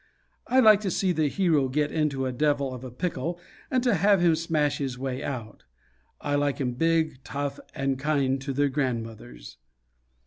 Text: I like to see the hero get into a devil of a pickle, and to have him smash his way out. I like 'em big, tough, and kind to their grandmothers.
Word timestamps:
I 0.47 0.59
like 0.61 0.81
to 0.81 0.89
see 0.89 1.11
the 1.11 1.27
hero 1.27 1.69
get 1.69 1.91
into 1.91 2.25
a 2.25 2.31
devil 2.31 2.73
of 2.73 2.83
a 2.83 2.89
pickle, 2.89 3.39
and 3.69 3.83
to 3.83 3.93
have 3.93 4.19
him 4.19 4.35
smash 4.35 4.79
his 4.79 4.97
way 4.97 5.23
out. 5.23 5.63
I 6.19 6.33
like 6.33 6.59
'em 6.59 6.71
big, 6.73 7.23
tough, 7.23 7.59
and 7.75 7.99
kind 7.99 8.41
to 8.41 8.51
their 8.51 8.69
grandmothers. 8.69 9.57